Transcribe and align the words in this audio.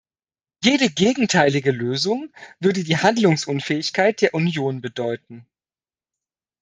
Jede 0.63 0.89
gegenteilige 0.89 1.69
Lösung 1.69 2.33
würde 2.59 2.83
die 2.83 2.97
Handlungsunfähigkeit 2.97 4.19
der 4.21 4.33
Union 4.33 4.81
bedeuten. 4.81 5.45